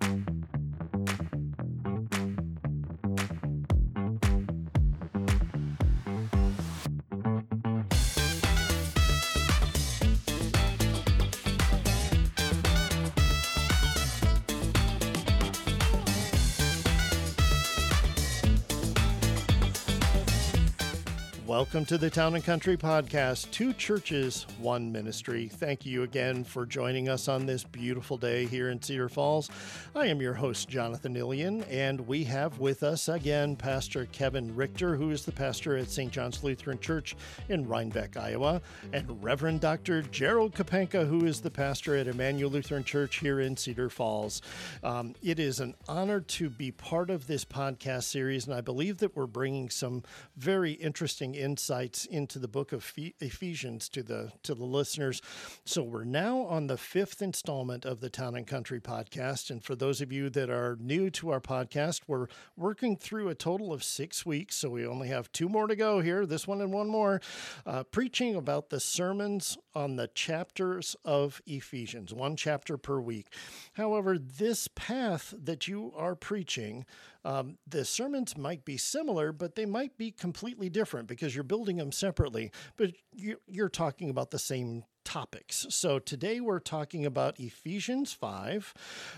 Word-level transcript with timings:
Thank 0.00 0.26
you. 0.28 0.31
Welcome 21.52 21.84
to 21.84 21.98
the 21.98 22.08
Town 22.08 22.34
and 22.34 22.42
Country 22.42 22.78
Podcast, 22.78 23.50
two 23.50 23.74
churches, 23.74 24.46
one 24.58 24.90
ministry. 24.90 25.48
Thank 25.48 25.84
you 25.84 26.02
again 26.02 26.44
for 26.44 26.64
joining 26.64 27.10
us 27.10 27.28
on 27.28 27.44
this 27.44 27.62
beautiful 27.62 28.16
day 28.16 28.46
here 28.46 28.70
in 28.70 28.80
Cedar 28.80 29.10
Falls. 29.10 29.50
I 29.94 30.06
am 30.06 30.22
your 30.22 30.32
host, 30.32 30.70
Jonathan 30.70 31.14
Ilian, 31.14 31.62
and 31.64 32.08
we 32.08 32.24
have 32.24 32.58
with 32.58 32.82
us 32.82 33.06
again 33.06 33.54
Pastor 33.54 34.06
Kevin 34.12 34.56
Richter, 34.56 34.96
who 34.96 35.10
is 35.10 35.26
the 35.26 35.32
pastor 35.32 35.76
at 35.76 35.90
St. 35.90 36.10
John's 36.10 36.42
Lutheran 36.42 36.78
Church 36.78 37.14
in 37.50 37.66
Reinbeck, 37.66 38.16
Iowa, 38.16 38.62
and 38.94 39.22
Reverend 39.22 39.60
Dr. 39.60 40.00
Gerald 40.00 40.54
Kapenka, 40.54 41.06
who 41.06 41.26
is 41.26 41.42
the 41.42 41.50
pastor 41.50 41.94
at 41.96 42.06
Immanuel 42.06 42.50
Lutheran 42.50 42.82
Church 42.82 43.18
here 43.18 43.40
in 43.40 43.58
Cedar 43.58 43.90
Falls. 43.90 44.40
Um, 44.82 45.14
it 45.22 45.38
is 45.38 45.60
an 45.60 45.74
honor 45.86 46.20
to 46.20 46.48
be 46.48 46.70
part 46.70 47.10
of 47.10 47.26
this 47.26 47.44
podcast 47.44 48.04
series, 48.04 48.46
and 48.46 48.54
I 48.54 48.62
believe 48.62 48.96
that 48.98 49.14
we're 49.14 49.26
bringing 49.26 49.68
some 49.68 50.02
very 50.38 50.72
interesting 50.72 51.41
insights 51.42 52.06
into 52.06 52.38
the 52.38 52.48
book 52.48 52.72
of 52.72 52.92
Ephesians 52.96 53.88
to 53.90 54.02
the 54.02 54.32
to 54.42 54.54
the 54.54 54.64
listeners. 54.64 55.20
So 55.64 55.82
we're 55.82 56.04
now 56.04 56.42
on 56.42 56.68
the 56.68 56.76
fifth 56.76 57.20
installment 57.20 57.84
of 57.84 58.00
the 58.00 58.08
Town 58.08 58.36
and 58.36 58.46
Country 58.46 58.80
podcast, 58.80 59.50
and 59.50 59.62
for 59.62 59.74
those 59.74 60.00
of 60.00 60.12
you 60.12 60.30
that 60.30 60.48
are 60.48 60.76
new 60.80 61.10
to 61.10 61.30
our 61.30 61.40
podcast, 61.40 62.02
we're 62.06 62.28
working 62.56 62.96
through 62.96 63.28
a 63.28 63.34
total 63.34 63.72
of 63.72 63.82
six 63.82 64.24
weeks. 64.24 64.54
So 64.54 64.70
we 64.70 64.86
only 64.86 65.08
have 65.08 65.32
two 65.32 65.48
more 65.48 65.66
to 65.66 65.76
go 65.76 66.00
here. 66.00 66.24
This 66.24 66.46
one 66.46 66.60
and 66.60 66.72
one 66.72 66.88
more, 66.88 67.20
uh, 67.66 67.82
preaching 67.84 68.36
about 68.36 68.70
the 68.70 68.80
sermons 68.80 69.58
on 69.74 69.96
the 69.96 70.08
chapters 70.08 70.96
of 71.04 71.42
Ephesians, 71.46 72.14
one 72.14 72.36
chapter 72.36 72.76
per 72.76 73.00
week. 73.00 73.26
However, 73.74 74.18
this 74.18 74.68
path 74.68 75.34
that 75.36 75.66
you 75.66 75.92
are 75.96 76.14
preaching 76.14 76.86
um, 77.24 77.58
the 77.66 77.84
sermons 77.84 78.36
might 78.36 78.64
be 78.64 78.76
similar, 78.76 79.32
but 79.32 79.54
they 79.54 79.66
might 79.66 79.96
be 79.96 80.10
completely 80.10 80.68
different 80.68 81.08
because 81.08 81.34
you're 81.34 81.44
building 81.44 81.76
them 81.76 81.92
separately, 81.92 82.50
but 82.76 82.92
you're 83.46 83.68
talking 83.68 84.10
about 84.10 84.30
the 84.30 84.38
same 84.38 84.84
topics. 85.04 85.66
So 85.70 85.98
today 85.98 86.40
we're 86.40 86.60
talking 86.60 87.06
about 87.06 87.38
Ephesians 87.38 88.12
5. 88.12 88.74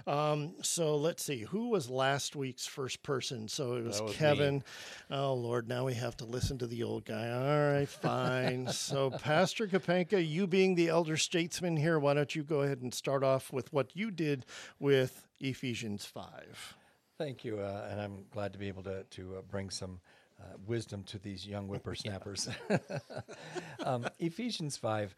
Um, 0.07 0.55
so 0.63 0.97
let's 0.97 1.23
see, 1.23 1.43
who 1.43 1.69
was 1.69 1.91
last 1.91 2.37
week's 2.37 2.67
first 2.67 3.03
person? 3.03 3.49
So 3.49 3.75
it 3.75 3.85
was, 3.85 4.01
was 4.01 4.15
Kevin. 4.15 4.57
Me. 4.57 4.63
Oh, 5.11 5.35
Lord, 5.35 5.69
now 5.69 5.85
we 5.85 5.95
have 5.95 6.17
to 6.19 6.25
listen 6.25 6.59
to 6.59 6.67
the 6.67 6.83
old 6.83 7.05
guy. 7.05 7.31
All 7.31 7.73
right, 7.73 7.89
fine. 7.89 8.69
so, 8.73 9.11
Pastor 9.11 9.67
Kapenka, 9.67 10.27
you 10.27 10.47
being 10.47 10.75
the 10.75 10.89
elder 10.89 11.17
statesman 11.17 11.77
here, 11.77 11.99
why 11.99 12.15
don't 12.15 12.35
you 12.35 12.43
go 12.43 12.63
ahead 12.63 12.81
and 12.81 12.93
start 12.93 13.23
off 13.23 13.53
with 13.53 13.73
what 13.73 13.95
you 13.95 14.11
did 14.11 14.47
with 14.79 15.27
Ephesians 15.41 16.05
5? 16.05 16.77
Thank 17.17 17.45
you, 17.45 17.61
uh, 17.61 17.87
and 17.89 18.01
I'm 18.01 18.25
glad 18.33 18.53
to 18.55 18.59
be 18.59 18.67
able 18.67 18.83
to 18.85 19.05
to 19.05 19.37
uh, 19.37 19.43
bring 19.43 19.71
some 19.71 20.01
uh, 20.41 20.57
wisdom 20.67 21.05
to 21.05 21.19
these 21.19 21.47
young 21.47 21.69
whippersnappers. 21.69 22.49
um, 23.85 24.07
Ephesians 24.19 24.77
five. 24.77 25.15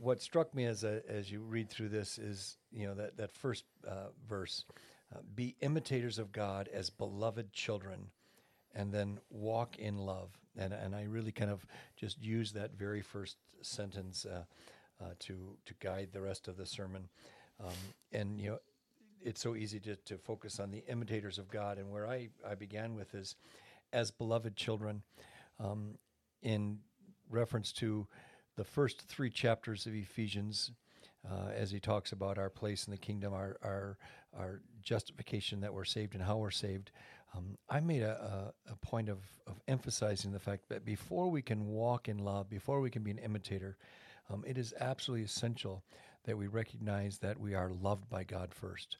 What 0.00 0.20
struck 0.20 0.52
me 0.52 0.64
as 0.64 0.82
a, 0.82 1.02
as 1.08 1.30
you 1.30 1.40
read 1.40 1.70
through 1.70 1.90
this 1.90 2.18
is 2.18 2.58
you 2.72 2.88
know 2.88 2.94
that 2.94 3.18
that 3.18 3.32
first 3.32 3.64
uh, 3.86 4.08
verse, 4.28 4.64
uh, 5.14 5.20
be 5.32 5.54
imitators 5.60 6.18
of 6.18 6.32
God 6.32 6.68
as 6.72 6.90
beloved 6.90 7.52
children, 7.52 8.10
and 8.74 8.92
then 8.92 9.20
walk 9.30 9.78
in 9.78 9.98
love. 9.98 10.30
And 10.58 10.72
and 10.72 10.92
I 10.92 11.04
really 11.04 11.32
kind 11.32 11.52
of 11.52 11.64
just 11.96 12.20
use 12.20 12.50
that 12.54 12.72
very 12.76 13.00
first 13.00 13.36
sentence 13.62 14.26
uh, 14.26 14.42
to 15.20 15.56
to 15.66 15.74
guide 15.78 16.08
the 16.12 16.20
rest 16.20 16.48
of 16.48 16.56
the 16.56 16.66
sermon. 16.66 17.08
Um, 17.60 17.74
and 18.12 18.40
you 18.40 18.50
know 18.50 18.58
it's 19.26 19.40
so 19.40 19.56
easy 19.56 19.80
to, 19.80 19.96
to 19.96 20.16
focus 20.16 20.60
on 20.60 20.70
the 20.70 20.84
imitators 20.88 21.38
of 21.38 21.50
God. 21.50 21.78
And 21.78 21.90
where 21.90 22.06
I, 22.06 22.28
I 22.48 22.54
began 22.54 22.94
with 22.94 23.12
is 23.14 23.34
as 23.92 24.12
beloved 24.12 24.54
children, 24.56 25.02
um, 25.58 25.98
in 26.42 26.78
reference 27.28 27.72
to 27.72 28.06
the 28.56 28.64
first 28.64 29.02
three 29.02 29.30
chapters 29.30 29.84
of 29.86 29.94
Ephesians, 29.94 30.70
uh, 31.28 31.48
as 31.56 31.72
he 31.72 31.80
talks 31.80 32.12
about 32.12 32.38
our 32.38 32.48
place 32.48 32.86
in 32.86 32.92
the 32.92 32.96
kingdom, 32.98 33.34
our, 33.34 33.56
our, 33.64 33.98
our 34.38 34.60
justification 34.80 35.60
that 35.60 35.74
we're 35.74 35.84
saved 35.84 36.14
and 36.14 36.22
how 36.22 36.36
we're 36.36 36.50
saved. 36.52 36.92
Um, 37.36 37.58
I 37.68 37.80
made 37.80 38.02
a, 38.02 38.52
a, 38.68 38.72
a, 38.72 38.76
point 38.76 39.08
of, 39.08 39.18
of 39.48 39.60
emphasizing 39.66 40.30
the 40.30 40.38
fact 40.38 40.68
that 40.68 40.84
before 40.84 41.28
we 41.28 41.42
can 41.42 41.66
walk 41.66 42.08
in 42.08 42.18
love, 42.18 42.48
before 42.48 42.80
we 42.80 42.90
can 42.90 43.02
be 43.02 43.10
an 43.10 43.18
imitator, 43.18 43.76
um, 44.30 44.44
it 44.46 44.56
is 44.56 44.72
absolutely 44.80 45.24
essential 45.24 45.82
that 46.26 46.36
we 46.36 46.46
recognize 46.46 47.18
that 47.18 47.40
we 47.40 47.54
are 47.54 47.70
loved 47.70 48.08
by 48.10 48.24
God 48.24 48.52
first. 48.52 48.98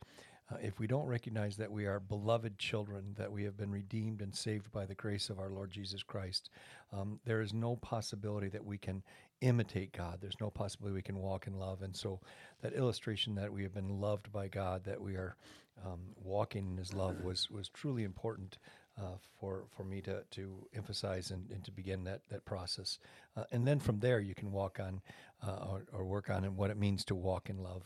Uh, 0.50 0.56
if 0.62 0.78
we 0.78 0.87
don't 0.87 1.06
recognize 1.06 1.56
that 1.56 1.72
we 1.72 1.87
are 1.87 1.98
beloved 1.98 2.56
children, 2.56 3.14
that 3.19 3.31
we 3.31 3.42
have 3.42 3.56
been 3.56 3.70
redeemed 3.70 4.22
and 4.22 4.34
saved 4.34 4.70
by 4.70 4.87
the 4.87 4.94
grace 4.94 5.28
of 5.28 5.41
our 5.41 5.50
Lord 5.50 5.72
Jesus 5.72 6.04
Christ, 6.04 6.50
um, 6.92 7.19
there 7.25 7.41
is 7.41 7.53
no 7.53 7.76
possibility 7.76 8.48
that 8.48 8.64
we 8.64 8.78
can 8.78 9.03
imitate 9.41 9.92
God. 9.92 10.19
There's 10.20 10.41
no 10.41 10.50
possibility 10.50 10.94
we 10.94 11.03
can 11.03 11.19
walk 11.19 11.48
in 11.48 11.59
love. 11.59 11.82
And 11.82 11.97
so, 11.97 12.20
that 12.62 12.75
illustration 12.75 13.34
that 13.34 13.53
we 13.53 13.64
have 13.64 13.75
been 13.75 14.00
loved 14.00 14.32
by 14.32 14.47
God, 14.47 14.84
that 14.84 15.00
we 15.00 15.14
are 15.14 15.37
um, 15.84 16.00
walking 16.22 16.69
in 16.70 16.76
His 16.76 16.94
love, 16.94 17.20
was 17.22 17.50
was 17.50 17.69
truly 17.69 18.04
important 18.04 18.58
uh, 18.99 19.17
for 19.39 19.65
for 19.77 19.84
me 19.84 20.01
to 20.03 20.23
to 20.31 20.67
emphasize 20.75 21.31
and, 21.31 21.51
and 21.51 21.65
to 21.65 21.71
begin 21.71 22.05
that 22.05 22.23
that 22.31 22.45
process. 22.45 22.99
Uh, 23.37 23.45
and 23.53 23.67
then 23.67 23.79
from 23.79 24.01
there, 24.01 24.21
you 24.21 24.34
can 24.34 24.51
walk 24.51 24.79
on 24.81 25.01
uh, 25.47 25.67
or, 25.69 25.87
or, 25.93 26.05
work 26.05 26.31
on 26.31 26.45
what 26.57 26.71
it 26.71 26.79
means 26.79 27.05
to 27.05 27.15
walk 27.15 27.51
in 27.51 27.59
love. 27.59 27.83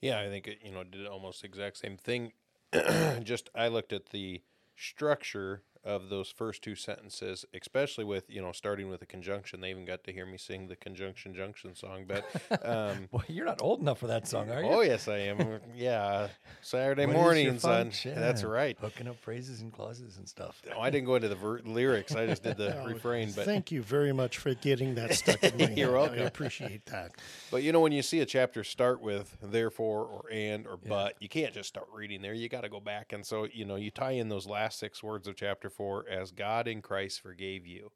Yeah, 0.00 0.20
I 0.20 0.28
think 0.28 0.48
it, 0.48 0.58
you 0.62 0.72
know 0.72 0.82
did 0.82 1.06
almost 1.06 1.42
the 1.42 1.48
exact 1.48 1.76
same 1.76 1.96
thing. 1.96 2.32
Just 3.22 3.50
I 3.54 3.68
looked 3.68 3.92
at 3.92 4.06
the 4.06 4.42
structure 4.76 5.62
of 5.84 6.10
those 6.10 6.28
first 6.28 6.62
two 6.62 6.74
sentences, 6.74 7.44
especially 7.54 8.04
with 8.04 8.28
you 8.28 8.42
know 8.42 8.52
starting 8.52 8.88
with 8.88 9.00
a 9.02 9.06
conjunction. 9.06 9.60
They 9.60 9.70
even 9.70 9.84
got 9.84 10.04
to 10.04 10.12
hear 10.12 10.26
me 10.26 10.36
sing 10.36 10.68
the 10.68 10.76
conjunction 10.76 11.34
junction 11.34 11.74
song. 11.74 12.04
But 12.06 12.24
um, 12.64 13.08
well, 13.10 13.24
you're 13.28 13.46
not 13.46 13.62
old 13.62 13.80
enough 13.80 13.98
for 13.98 14.06
that 14.08 14.28
song, 14.28 14.50
are 14.50 14.62
you? 14.62 14.68
Oh 14.68 14.82
yes, 14.82 15.08
I 15.08 15.18
am. 15.18 15.60
yeah, 15.74 16.28
Saturday 16.60 17.06
mornings 17.06 17.64
on. 17.64 17.92
That's 18.04 18.44
right. 18.44 18.76
Hooking 18.80 19.08
up 19.08 19.18
phrases 19.20 19.62
and 19.62 19.72
clauses 19.72 20.18
and 20.18 20.28
stuff. 20.28 20.60
No, 20.68 20.80
I 20.80 20.90
didn't 20.90 21.06
go 21.06 21.14
into 21.14 21.28
the 21.28 21.34
ver- 21.34 21.60
lyrics. 21.64 22.14
I 22.14 22.26
just 22.26 22.42
did 22.42 22.58
the 22.58 22.78
oh, 22.82 22.86
refrain. 22.86 23.32
But 23.32 23.46
thank 23.46 23.72
you 23.72 23.82
very 23.82 24.12
much 24.12 24.38
for 24.38 24.54
getting 24.54 24.94
that 24.96 25.14
stuck 25.14 25.42
in 25.42 25.56
my 25.56 25.66
head. 25.66 25.78
You're 25.78 25.92
welcome. 25.92 26.18
I 26.18 26.22
appreciate 26.22 26.84
that. 26.86 27.12
But 27.50 27.62
you 27.62 27.72
know, 27.72 27.80
when 27.80 27.92
you 27.92 28.02
see 28.02 28.20
a 28.20 28.26
chapter 28.26 28.64
start 28.64 29.00
with 29.00 29.36
therefore 29.42 30.04
or 30.04 30.24
and 30.30 30.66
or 30.66 30.76
but, 30.76 31.14
you 31.20 31.28
can't 31.28 31.54
just 31.54 31.68
start 31.68 31.86
reading 31.94 32.20
there. 32.20 32.34
You 32.34 32.48
got 32.48 32.62
to 32.62 32.68
go 32.68 32.80
back, 32.80 33.12
and 33.12 33.24
so 33.24 33.46
you 33.50 33.64
know 33.64 33.76
you 33.76 33.90
tie 33.90 34.12
in 34.12 34.28
those 34.28 34.46
last 34.46 34.78
six 34.78 35.02
words 35.02 35.26
of 35.26 35.36
chapter 35.36 35.69
for 35.70 36.04
as 36.08 36.30
God 36.30 36.68
in 36.68 36.82
Christ 36.82 37.20
forgave 37.20 37.66
you. 37.66 37.90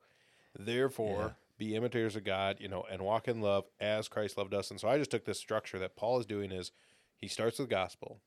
Therefore, 0.59 1.21
yeah. 1.21 1.31
be 1.59 1.77
imitators 1.77 2.17
of 2.17 2.25
God, 2.25 2.59
you 2.61 2.69
know, 2.69 2.85
and 2.91 3.03
walk 3.03 3.29
in 3.29 3.41
love 3.41 3.65
as 3.81 4.09
Christ 4.09 4.39
loved 4.39 4.55
us. 4.55 4.71
And 4.71 4.81
so 4.81 4.89
I 4.89 4.99
just 4.99 5.11
took 5.11 5.25
this 5.25 5.39
structure 5.39 5.79
that 5.79 5.97
Paul 5.97 6.21
is 6.21 6.27
doing 6.27 6.53
is 6.53 6.71
he 7.17 7.29
starts 7.29 7.59
with 7.59 7.69
the 7.69 7.75
gospel. 7.75 8.21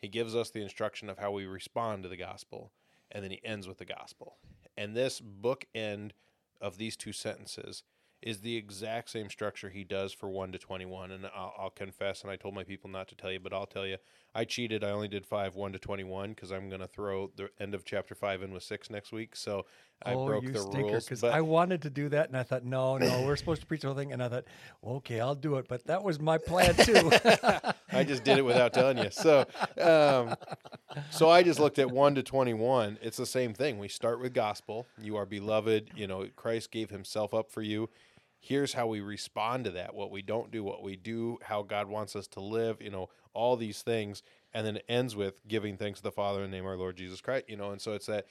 He 0.00 0.08
gives 0.08 0.36
us 0.36 0.50
the 0.50 0.62
instruction 0.62 1.08
of 1.08 1.18
how 1.18 1.32
we 1.32 1.46
respond 1.46 2.02
to 2.02 2.08
the 2.08 2.16
gospel, 2.16 2.70
and 3.10 3.24
then 3.24 3.30
he 3.30 3.40
ends 3.44 3.66
with 3.66 3.78
the 3.78 3.84
gospel. 3.84 4.36
And 4.76 4.94
this 4.94 5.20
book 5.20 5.66
end 5.74 6.12
of 6.60 6.78
these 6.78 6.96
two 6.96 7.12
sentences 7.12 7.82
is 8.20 8.40
the 8.40 8.56
exact 8.56 9.10
same 9.10 9.30
structure 9.30 9.70
he 9.70 9.84
does 9.84 10.12
for 10.12 10.28
1 10.28 10.52
to 10.52 10.58
21 10.58 11.10
and 11.12 11.26
I'll, 11.26 11.54
I'll, 11.58 11.70
confess 11.70 12.22
and 12.22 12.30
i 12.30 12.36
told 12.36 12.54
my 12.54 12.64
people 12.64 12.90
not 12.90 13.08
to 13.08 13.14
tell 13.14 13.30
you 13.30 13.38
but 13.38 13.52
i'll 13.52 13.66
tell 13.66 13.86
you 13.86 13.96
i 14.38 14.44
cheated 14.44 14.84
i 14.84 14.90
only 14.90 15.08
did 15.08 15.26
5 15.26 15.56
1 15.56 15.72
to 15.72 15.78
21 15.78 16.30
because 16.30 16.52
i'm 16.52 16.68
going 16.68 16.80
to 16.80 16.86
throw 16.86 17.30
the 17.36 17.50
end 17.58 17.74
of 17.74 17.84
chapter 17.84 18.14
5 18.14 18.42
in 18.42 18.52
with 18.52 18.62
6 18.62 18.90
next 18.90 19.10
week 19.10 19.34
so 19.34 19.66
i 20.04 20.14
oh, 20.14 20.26
broke 20.26 20.44
the 20.44 20.60
stinker, 20.60 20.92
rules 20.92 21.04
because 21.04 21.24
i 21.24 21.40
wanted 21.40 21.82
to 21.82 21.90
do 21.90 22.08
that 22.08 22.28
and 22.28 22.36
i 22.36 22.44
thought 22.44 22.64
no 22.64 22.98
no 22.98 23.22
we're 23.26 23.36
supposed 23.36 23.60
to 23.60 23.66
preach 23.66 23.80
the 23.80 23.88
whole 23.88 23.96
thing 23.96 24.12
and 24.12 24.22
i 24.22 24.28
thought 24.28 24.44
okay 24.84 25.18
i'll 25.20 25.34
do 25.34 25.56
it 25.56 25.66
but 25.68 25.84
that 25.86 26.02
was 26.02 26.20
my 26.20 26.38
plan 26.38 26.74
too. 26.74 27.10
I 27.90 28.04
just 28.04 28.22
did 28.22 28.38
it 28.38 28.44
without 28.44 28.72
telling 28.72 28.98
you. 28.98 29.10
So 29.10 29.46
um, 29.80 30.36
so 31.10 31.30
i 31.30 31.42
just 31.42 31.58
looked 31.58 31.78
at 31.78 31.90
1 31.90 32.14
to 32.14 32.22
21 32.22 32.98
it's 33.02 33.16
the 33.16 33.26
same 33.26 33.54
thing. 33.54 33.78
We 33.78 33.88
start 33.88 34.20
with 34.20 34.32
gospel. 34.34 34.86
You 35.00 35.16
are 35.16 35.26
beloved. 35.26 35.90
You 35.96 36.06
know 36.06 36.26
christ 36.36 36.70
gave 36.70 36.90
himself 36.90 37.34
up 37.34 37.50
for 37.50 37.62
you 37.62 37.88
here's 38.40 38.72
how 38.72 38.86
we 38.86 39.00
respond 39.00 39.64
to 39.64 39.70
that 39.70 39.94
what 39.94 40.10
we 40.10 40.22
don't 40.22 40.50
do 40.50 40.62
what 40.62 40.82
we 40.82 40.96
do 40.96 41.38
how 41.42 41.62
god 41.62 41.88
wants 41.88 42.14
us 42.14 42.26
to 42.26 42.40
live 42.40 42.80
you 42.80 42.90
know 42.90 43.08
all 43.34 43.56
these 43.56 43.82
things 43.82 44.22
and 44.54 44.66
then 44.66 44.76
it 44.76 44.84
ends 44.88 45.14
with 45.16 45.46
giving 45.48 45.76
thanks 45.76 45.98
to 45.98 46.02
the 46.04 46.12
father 46.12 46.42
in 46.44 46.50
the 46.50 46.56
name 46.56 46.64
of 46.64 46.70
our 46.70 46.76
lord 46.76 46.96
jesus 46.96 47.20
christ 47.20 47.44
you 47.48 47.56
know 47.56 47.70
and 47.70 47.80
so 47.80 47.92
it's 47.92 48.06
that 48.06 48.26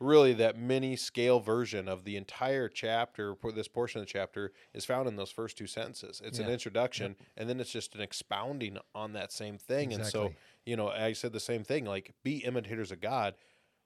really 0.00 0.32
that 0.32 0.58
mini 0.58 0.96
scale 0.96 1.38
version 1.38 1.86
of 1.86 2.02
the 2.02 2.16
entire 2.16 2.68
chapter, 2.68 3.36
this 3.54 3.68
portion 3.68 4.00
of 4.00 4.06
the 4.06 4.12
chapter, 4.12 4.52
is 4.74 4.84
found 4.84 5.06
in 5.06 5.14
those 5.14 5.30
first 5.30 5.56
two 5.56 5.68
sentences. 5.68 6.20
It's 6.24 6.40
an 6.40 6.46
Yeah. 6.48 6.54
introduction, 6.54 7.16
and 7.36 7.48
then 7.48 7.60
it's 7.60 7.70
just 7.70 7.94
an 7.94 8.00
expounding 8.00 8.78
on 8.96 9.12
that 9.12 9.30
same 9.30 9.58
thing. 9.58 9.92
And 9.92 10.04
so, 10.10 10.32
you 10.66 10.74
know, 10.76 10.88
I 10.88 11.12
said 11.12 11.32
the 11.32 11.38
same 11.38 11.62
thing, 11.62 11.84
like 11.84 12.14
be 12.24 12.38
imitators 12.38 12.90
of 12.90 13.00
God. 13.00 13.36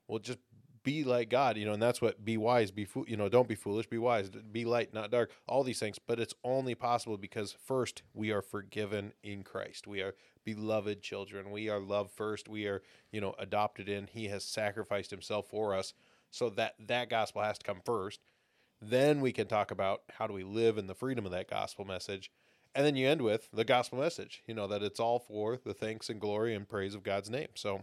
Well, 0.09 0.19
just 0.19 0.39
be 0.87 1.03
like 1.03 1.29
God, 1.29 1.57
you 1.57 1.67
know, 1.67 1.73
and 1.73 1.83
that's 1.83 2.01
what 2.01 2.25
be 2.25 2.37
wise, 2.37 2.71
be 2.71 2.87
you 3.09 3.17
know, 3.17 3.29
don't 3.29 3.49
be 3.49 3.57
foolish, 3.57 3.89
be 3.89 3.99
wise, 3.99 4.31
be 4.31 4.65
light, 4.65 4.95
not 4.95 5.11
dark, 5.11 5.33
all 5.49 5.65
these 5.65 5.81
things. 5.81 5.99
But 5.99 6.21
it's 6.21 6.35
only 6.45 6.77
possible 6.77 7.17
because 7.17 7.51
first 7.51 8.03
we 8.15 8.31
are 8.31 8.41
forgiven 8.41 9.13
in 9.25 9.43
Christ. 9.43 9.89
We 9.89 10.01
are 10.01 10.15
beloved 10.45 11.03
children. 11.03 11.51
We 11.51 11.69
are 11.69 11.81
loved 11.81 12.13
first. 12.13 12.49
We 12.49 12.69
are, 12.69 12.83
you 13.11 13.21
know, 13.21 13.35
adopted 13.37 13.89
in. 13.89 14.07
He 14.07 14.29
has 14.29 14.45
sacrificed 14.45 15.11
himself 15.11 15.49
for 15.49 15.75
us. 15.75 15.93
So 16.31 16.51
that 16.51 16.77
that 16.87 17.11
gospel 17.11 17.43
has 17.43 17.59
to 17.59 17.67
come 17.67 17.81
first. 17.85 18.21
Then 18.81 19.21
we 19.21 19.33
can 19.33 19.49
talk 19.49 19.73
about 19.73 20.03
how 20.19 20.29
do 20.29 20.35
we 20.35 20.45
live 20.45 20.79
in 20.79 20.87
the 20.87 20.95
freedom 20.95 21.27
of 21.27 21.33
that 21.33 21.51
gospel 21.51 21.85
message. 21.85 22.31
And 22.77 22.87
then 22.87 22.95
you 22.95 23.09
end 23.09 23.23
with 23.23 23.49
the 23.53 23.65
gospel 23.65 23.99
message, 23.99 24.45
you 24.47 24.55
know, 24.55 24.69
that 24.69 24.85
it's 24.85 25.01
all 25.01 25.19
for 25.19 25.59
the 25.65 25.75
thanks 25.75 26.09
and 26.09 26.21
glory 26.21 26.55
and 26.55 26.69
praise 26.69 26.95
of 26.95 27.03
God's 27.03 27.31
name. 27.31 27.49
So 27.55 27.83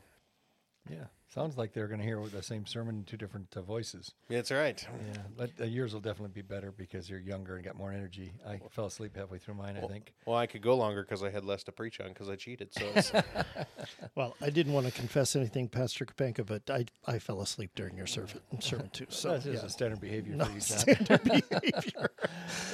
Yeah, 0.89 1.05
sounds 1.29 1.57
like 1.57 1.71
they're 1.71 1.87
going 1.87 2.01
to 2.01 2.05
hear 2.05 2.21
the 2.27 2.43
same 2.43 2.65
sermon 2.65 2.95
in 2.97 3.03
two 3.05 3.15
different 3.15 3.47
uh, 3.55 3.61
voices. 3.61 4.11
that's 4.29 4.51
right. 4.51 4.85
Yeah, 5.13 5.21
but 5.37 5.51
uh, 5.61 5.63
yours 5.63 5.93
will 5.93 6.01
definitely 6.01 6.33
be 6.33 6.41
better 6.41 6.73
because 6.73 7.09
you're 7.09 7.21
younger 7.21 7.55
and 7.55 7.63
got 7.63 7.75
more 7.77 7.93
energy. 7.93 8.33
I 8.45 8.59
fell 8.69 8.87
asleep 8.87 9.15
halfway 9.15 9.37
through 9.37 9.53
mine, 9.53 9.77
I 9.81 9.87
think. 9.87 10.13
Well, 10.25 10.35
I 10.35 10.45
could 10.45 10.61
go 10.61 10.75
longer 10.75 11.01
because 11.03 11.23
I 11.23 11.29
had 11.29 11.45
less 11.45 11.63
to 11.63 11.71
preach 11.71 12.01
on 12.01 12.09
because 12.09 12.27
I 12.27 12.35
cheated. 12.35 12.73
So 12.73 13.21
Well, 14.15 14.35
I 14.41 14.49
didn't 14.49 14.73
want 14.73 14.85
to 14.87 14.91
confess 14.91 15.35
anything, 15.37 15.69
Pastor 15.69 16.05
Kapenka, 16.05 16.45
but 16.45 16.69
I, 16.69 16.85
I 17.05 17.17
fell 17.19 17.41
asleep 17.41 17.71
during 17.75 17.95
your 17.95 18.07
sermon, 18.07 18.41
sermon 18.59 18.89
too. 18.89 19.05
So 19.09 19.29
That's 19.31 19.45
just 19.45 19.63
yeah. 19.63 19.67
a 19.67 19.69
standard 19.69 20.01
behavior 20.01 20.35
No 20.35 20.45
for 20.45 20.51
you, 20.51 20.59
John. 20.59 20.77
standard 20.79 21.23
behavior. 21.23 22.09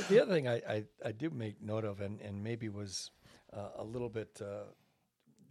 The 0.10 0.20
other 0.22 0.32
thing 0.34 0.48
I, 0.48 0.56
I, 0.68 0.84
I 1.06 1.12
do 1.12 1.30
make 1.30 1.62
note 1.62 1.86
of, 1.86 2.02
and, 2.02 2.20
and 2.22 2.44
maybe 2.44 2.70
was 2.70 3.12
uh, 3.54 3.70
a 3.78 3.84
little 3.84 4.10
bit 4.10 4.42
uh, 4.42 4.64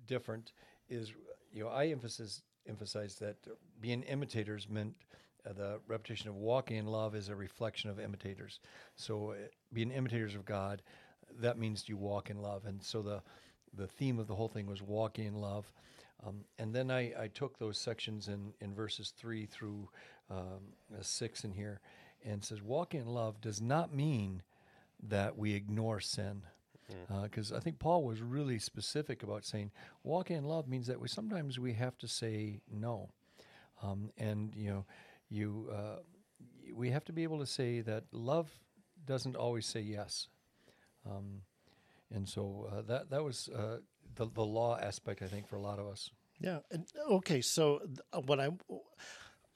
different, 0.07 0.53
is 0.89 1.13
you 1.53 1.63
know 1.65 1.71
I 1.71 1.87
emphasize 1.87 2.43
emphasize 2.69 3.15
that 3.17 3.37
being 3.81 4.03
imitators 4.03 4.69
meant 4.69 4.95
uh, 5.47 5.53
the 5.53 5.81
repetition 5.87 6.29
of 6.29 6.37
walking 6.37 6.77
in 6.77 6.87
love 6.87 7.15
is 7.15 7.29
a 7.29 7.35
reflection 7.37 7.91
of 7.91 7.99
imitators. 7.99 8.61
So 8.97 9.31
uh, 9.31 9.35
being 9.73 9.91
imitators 9.91 10.35
of 10.35 10.45
God, 10.45 10.83
that 11.41 11.59
means 11.59 11.89
you 11.89 11.97
walk 11.97 12.31
in 12.31 12.43
love, 12.43 12.67
and 12.67 12.83
so 12.83 13.03
the 13.03 13.23
the 13.75 13.87
theme 13.87 14.19
of 14.19 14.27
the 14.27 14.35
whole 14.35 14.49
thing 14.49 14.67
was 14.67 14.83
walking 14.83 15.27
in 15.27 15.35
love. 15.35 15.71
Um, 16.27 16.45
and 16.59 16.75
then 16.75 16.91
I, 16.91 17.13
I 17.25 17.29
took 17.29 17.59
those 17.59 17.79
sections 17.79 18.29
in, 18.29 18.53
in 18.61 18.75
verses 18.75 19.13
three 19.17 19.47
through 19.47 19.89
um, 20.31 20.73
uh, 20.93 21.03
six 21.03 21.45
in 21.45 21.53
here, 21.53 21.81
and 22.25 22.43
says 22.43 22.63
walking 22.63 23.01
in 23.01 23.07
love 23.07 23.41
does 23.41 23.61
not 23.61 23.95
mean 23.95 24.43
that 25.09 25.39
we 25.39 25.55
ignore 25.55 26.01
sin. 26.01 26.43
Because 27.23 27.53
I 27.53 27.61
think 27.61 27.79
Paul 27.79 28.05
was 28.05 28.21
really 28.23 28.59
specific 28.59 29.23
about 29.23 29.45
saying 29.45 29.71
walking 30.05 30.37
in 30.37 30.45
love 30.45 30.67
means 30.69 30.87
that 30.87 31.01
we 31.01 31.09
sometimes 31.09 31.59
we 31.59 31.73
have 31.75 31.97
to 31.99 32.09
say 32.09 32.61
no, 32.71 33.11
um, 33.83 34.11
and 34.17 34.55
you 34.55 34.71
know, 34.71 34.85
you 35.29 35.69
uh, 35.73 36.01
we 36.75 36.91
have 36.91 37.05
to 37.07 37.13
be 37.13 37.23
able 37.25 37.39
to 37.41 37.47
say 37.47 37.81
that 37.83 38.05
love 38.13 38.51
doesn't 39.07 39.37
always 39.37 39.67
say 39.67 39.81
yes, 39.81 40.29
um, 41.07 41.43
and 42.15 42.29
so 42.29 42.69
uh, 42.73 42.83
that 42.83 43.11
that 43.11 43.23
was 43.23 43.49
uh, 43.49 43.79
the 44.17 44.27
the 44.27 44.45
law 44.45 44.79
aspect 44.79 45.23
I 45.23 45.27
think 45.27 45.49
for 45.49 45.57
a 45.57 45.61
lot 45.63 45.79
of 45.79 45.87
us. 45.87 46.11
Yeah. 46.41 46.61
and- 46.71 46.87
Okay. 47.11 47.41
So 47.41 47.79
th- 47.81 47.99
uh, 48.13 48.21
what 48.21 48.39
I, 48.39 48.51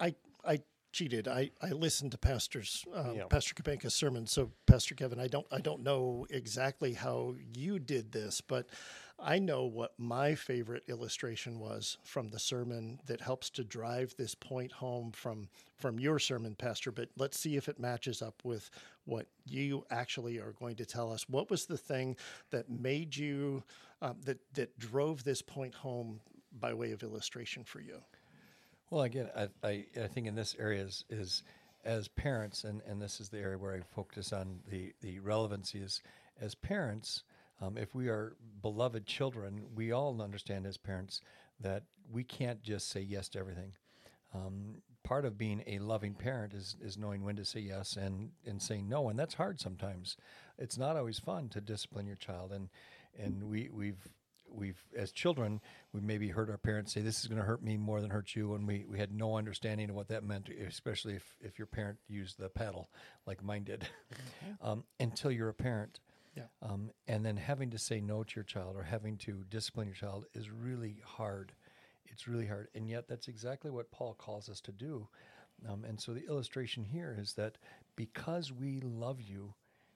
I, 0.01 0.15
I 0.45 0.61
cheated. 0.93 1.27
I, 1.27 1.51
I 1.61 1.69
listened 1.71 2.13
to 2.13 2.19
Pastor's 2.19 2.85
um, 2.95 3.17
Yeah. 3.17 3.25
Pastor 3.25 3.55
Kapenka's 3.55 3.95
sermon. 3.95 4.27
So 4.27 4.51
Pastor 4.67 4.95
Kevin, 4.95 5.19
I 5.19 5.27
don't 5.29 5.47
I 5.51 5.61
don't 5.61 5.83
know 5.83 6.27
exactly 6.31 6.93
how 6.93 7.35
you 7.55 7.79
did 7.79 8.13
this, 8.13 8.41
but 8.41 8.67
I 9.19 9.39
know 9.39 9.65
what 9.65 9.93
my 9.99 10.35
favorite 10.35 10.83
illustration 10.89 11.59
was 11.61 11.97
from 12.03 12.29
the 12.29 12.39
sermon 12.39 12.99
that 13.07 13.21
helps 13.21 13.51
to 13.51 13.65
drive 13.65 14.15
this 14.17 14.35
point 14.35 14.73
home 14.73 15.13
from 15.13 15.49
from 15.79 15.99
your 15.99 16.19
sermon, 16.19 16.55
Pastor. 16.55 16.93
But 16.93 17.09
let's 17.17 17.39
see 17.39 17.57
if 17.57 17.69
it 17.69 17.79
matches 17.79 18.23
up 18.23 18.43
with 18.45 18.71
what 19.05 19.27
you 19.47 19.85
actually 19.91 20.39
are 20.39 20.53
going 20.53 20.77
to 20.77 20.85
tell 20.87 21.13
us. 21.13 21.29
What 21.29 21.51
was 21.51 21.67
the 21.67 21.79
thing 21.79 22.17
that 22.51 22.69
made 22.71 23.17
you 23.17 23.63
um, 24.01 24.17
that 24.25 24.39
that 24.55 24.79
drove 24.79 25.25
this 25.25 25.43
point 25.43 25.75
home 25.75 26.21
by 26.61 26.75
way 26.75 26.93
of 26.93 27.03
illustration 27.03 27.65
for 27.65 27.81
you? 27.81 28.03
Well, 28.93 29.05
again, 29.05 29.31
I, 29.35 29.49
I, 29.67 29.87
I 29.99 30.07
think 30.07 30.27
in 30.27 30.35
this 30.35 30.55
area 30.59 30.83
is, 30.83 31.07
is 31.09 31.45
as 31.83 32.09
parents, 32.09 32.65
and, 32.65 32.83
and 32.87 33.01
this 33.01 33.21
is 33.21 33.31
the 33.31 33.39
area 33.39 33.57
where 33.57 33.75
I 33.75 33.81
focus 33.81 34.35
on 34.35 34.59
the, 34.69 34.93
the 35.01 35.19
relevancy 35.21 35.79
is 35.79 36.03
as 36.39 36.55
parents, 36.55 37.23
um, 37.63 37.79
if 37.79 37.95
we 37.95 38.09
are 38.09 38.37
beloved 38.61 39.07
children, 39.07 39.63
we 39.75 39.93
all 39.93 40.21
understand 40.21 40.67
as 40.67 40.77
parents 40.77 41.23
that 41.59 41.85
we 42.13 42.23
can't 42.23 42.63
just 42.63 42.91
say 42.91 43.01
yes 43.01 43.31
to 43.31 43.39
everything. 43.39 43.73
Um, 44.35 44.83
part 45.05 45.25
of 45.25 45.39
being 45.39 45.65
a 45.67 45.79
loving 45.79 46.13
parent 46.13 46.53
is, 46.53 46.77
is 46.83 46.99
knowing 46.99 47.25
when 47.25 47.37
to 47.37 47.47
say 47.47 47.61
yes 47.61 47.97
and, 47.97 48.33
and 48.45 48.61
saying 48.61 48.91
no, 48.91 49.09
and 49.09 49.19
that's 49.19 49.33
hard 49.33 49.59
sometimes. 49.59 50.19
It's 50.59 50.77
not 50.77 50.99
always 50.99 51.19
fun 51.19 51.49
to 51.49 51.63
discipline 51.63 52.07
your 52.07 52.17
child, 52.17 52.53
and 52.53 52.69
and 53.19 53.45
we 53.45 53.71
we've 53.73 54.07
we've 54.55 54.83
as 54.97 55.13
children 55.13 55.61
we 55.93 56.01
maybe 56.01 56.29
heard 56.29 56.51
our 56.51 56.59
parents 56.59 56.93
say 56.93 57.01
this 57.01 57.21
is 57.21 57.27
going 57.27 57.41
to 57.41 57.47
hurt 57.47 57.63
me 57.63 57.77
more 57.77 58.01
than 58.01 58.11
hurt 58.11 58.35
you 58.35 58.55
and 58.55 58.67
we, 58.67 58.85
we 58.89 58.99
had 58.99 59.13
no 59.13 59.37
understanding 59.37 59.91
of 59.91 59.97
what 59.97 60.09
that 60.09 60.25
meant 60.25 60.49
especially 60.69 61.15
if, 61.15 61.37
if 61.41 61.59
your 61.59 61.67
parent 61.67 61.99
used 62.09 62.39
the 62.39 62.49
paddle 62.49 62.89
like 63.27 63.43
mine 63.43 63.65
did. 63.65 63.87
Um, 64.61 64.85
until 65.01 65.31
you're 65.31 65.49
a 65.49 65.55
parent. 65.55 65.99
Yeah. 66.37 66.45
um, 66.63 66.91
and 67.09 67.27
then 67.27 67.37
having 67.37 67.71
to 67.71 67.79
say 67.79 68.01
no 68.01 68.23
to 68.23 68.37
your 68.37 68.45
child 68.45 68.75
or 68.77 68.83
having 68.83 69.19
to 69.19 69.45
discipline 69.51 69.87
your 69.87 69.97
child 69.97 70.25
is 70.33 70.51
really 70.51 70.97
hard. 71.05 71.53
It's 72.07 72.27
really 72.27 72.47
hard. 72.47 72.69
And 72.75 72.89
yet 72.89 73.07
that's 73.07 73.29
exactly 73.29 73.71
what 73.71 73.91
paul 73.91 74.15
calls 74.15 74.49
us 74.49 74.61
to 74.63 74.73
do. 74.73 75.09
Um, 75.69 75.85
and 75.85 76.01
so 76.01 76.15
the 76.15 76.27
illustration 76.27 76.85
here 76.85 77.15
is 77.19 77.35
that 77.35 77.59
because 77.97 78.51
we 78.53 78.81
love 78.81 79.21
you 79.21 79.55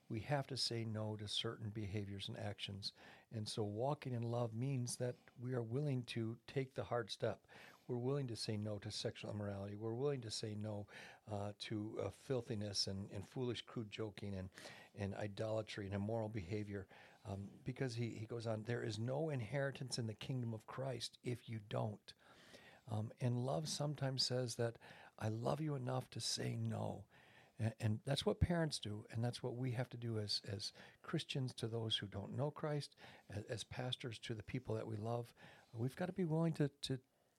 we 0.08 0.20
have 0.20 0.46
to 0.48 0.56
say 0.56 0.84
no 0.84 1.16
to 1.16 1.28
certain 1.28 1.70
behaviors 1.70 2.28
and 2.28 2.38
actions. 2.38 2.92
And 3.34 3.48
so 3.48 3.62
walking 3.62 4.12
in 4.12 4.30
love 4.30 4.54
means 4.54 4.96
that 4.96 5.16
we 5.42 5.52
are 5.54 5.62
willing 5.62 6.04
to 6.08 6.36
take 6.46 6.74
the 6.74 6.84
hard 6.84 7.10
step. 7.10 7.40
We're 7.88 7.96
willing 7.96 8.26
to 8.28 8.36
say 8.36 8.56
no 8.56 8.78
to 8.78 8.90
sexual 8.90 9.30
immorality. 9.30 9.76
We're 9.76 9.92
willing 9.94 10.20
to 10.22 10.30
say 10.30 10.56
no 10.60 10.86
uh, 11.30 11.52
to 11.66 11.98
uh, 12.04 12.08
filthiness 12.24 12.88
and, 12.88 13.08
and 13.14 13.28
foolish, 13.28 13.62
crude 13.62 13.90
joking 13.90 14.34
and, 14.34 14.48
and 14.98 15.14
idolatry 15.14 15.86
and 15.86 15.94
immoral 15.94 16.28
behavior. 16.28 16.86
Um, 17.28 17.48
because 17.64 17.94
he, 17.94 18.16
he 18.18 18.26
goes 18.26 18.46
on, 18.46 18.64
there 18.66 18.84
is 18.84 18.98
no 18.98 19.30
inheritance 19.30 19.98
in 19.98 20.06
the 20.06 20.14
kingdom 20.14 20.54
of 20.54 20.66
Christ 20.66 21.18
if 21.24 21.48
you 21.48 21.58
don't. 21.68 22.12
Um, 22.90 23.10
and 23.20 23.44
love 23.44 23.68
sometimes 23.68 24.24
says 24.24 24.54
that 24.56 24.76
I 25.18 25.28
love 25.28 25.60
you 25.60 25.74
enough 25.74 26.08
to 26.10 26.20
say 26.20 26.56
no. 26.56 27.04
And, 27.80 28.00
that's 28.04 28.26
what 28.26 28.38
parents 28.38 28.78
do, 28.78 29.04
and 29.10 29.24
that's 29.24 29.42
what 29.42 29.56
we 29.56 29.70
have 29.72 29.88
to 29.90 29.96
do 29.96 30.18
as, 30.18 30.42
as 30.52 30.72
Christians 31.02 31.54
to 31.54 31.66
those 31.66 31.96
who 31.96 32.06
don't 32.06 32.36
know 32.36 32.50
Christ, 32.50 32.96
as, 33.34 33.44
as 33.48 33.64
pastors 33.64 34.18
to 34.20 34.34
the 34.34 34.42
people 34.42 34.74
that 34.74 34.86
we 34.86 34.96
love. 34.96 35.26
We've 35.72 35.96
got 35.96 36.06
to 36.06 36.12
be 36.12 36.26
willing 36.26 36.52
to, 36.54 36.70
to 36.82 36.98